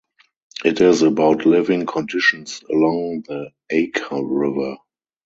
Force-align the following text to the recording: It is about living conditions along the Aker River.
It 0.65 0.81
is 0.81 1.03
about 1.03 1.45
living 1.45 1.85
conditions 1.85 2.63
along 2.71 3.25
the 3.27 3.51
Aker 3.71 4.23
River. 4.27 4.77